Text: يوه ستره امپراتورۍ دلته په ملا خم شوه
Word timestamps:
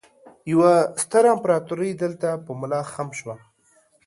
يوه 0.51 0.73
ستره 1.03 1.29
امپراتورۍ 1.35 1.91
دلته 2.03 2.29
په 2.45 2.51
ملا 2.59 2.81
خم 2.91 3.09
شوه 3.19 3.35